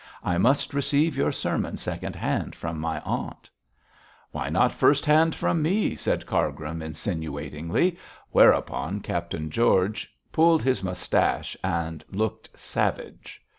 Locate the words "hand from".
2.15-2.79, 5.05-5.61